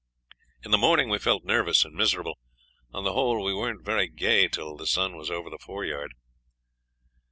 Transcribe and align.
In 0.65 0.71
the 0.71 0.79
morning 0.79 1.09
we 1.09 1.19
felt 1.19 1.43
nervous 1.45 1.85
and 1.85 1.93
miserable; 1.93 2.39
on 2.91 3.03
the 3.03 3.13
whole 3.13 3.43
we 3.43 3.53
weren't 3.53 3.85
very 3.85 4.07
gay 4.07 4.47
till 4.47 4.75
the 4.75 4.87
sun 4.87 5.15
was 5.15 5.29
over 5.29 5.51
the 5.51 5.59
foreyard. 5.59 6.15